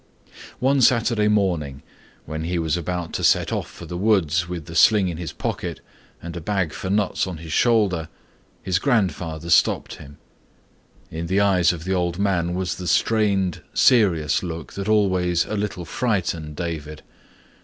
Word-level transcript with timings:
One 0.57 0.81
Saturday 0.81 1.27
morning 1.27 1.83
when 2.25 2.45
he 2.45 2.57
was 2.57 2.75
about 2.75 3.13
to 3.13 3.23
set 3.23 3.51
off 3.53 3.69
for 3.69 3.85
the 3.85 3.99
woods 3.99 4.49
with 4.49 4.65
the 4.65 4.73
sling 4.73 5.09
in 5.09 5.17
his 5.17 5.31
pocket 5.31 5.79
and 6.23 6.35
a 6.35 6.41
bag 6.41 6.73
for 6.73 6.89
nuts 6.89 7.27
on 7.27 7.37
his 7.37 7.53
shoulder, 7.53 8.09
his 8.63 8.79
grandfather 8.79 9.51
stopped 9.51 9.97
him. 9.97 10.17
In 11.11 11.27
the 11.27 11.39
eyes 11.39 11.71
of 11.71 11.83
the 11.83 11.93
old 11.93 12.17
man 12.17 12.55
was 12.55 12.73
the 12.77 12.87
strained 12.87 13.61
serious 13.75 14.41
look 14.41 14.73
that 14.73 14.89
always 14.89 15.45
a 15.45 15.53
little 15.55 15.85
frightened 15.85 16.55
David. 16.55 17.03